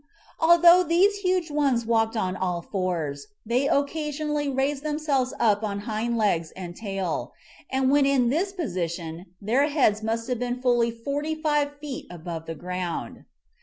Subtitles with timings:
[0.39, 6.17] Although these huge ones walked on all fours, they occasionally raised themselves up on hind
[6.17, 7.33] legs and tail,
[7.69, 12.47] and when in this position their heads must have been fully forty five feet above
[12.47, 13.25] the ground.